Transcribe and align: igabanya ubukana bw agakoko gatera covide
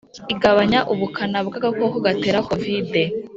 igabanya 0.33 0.79
ubukana 0.93 1.39
bw 1.47 1.53
agakoko 1.59 1.95
gatera 2.05 2.39
covide 2.47 3.03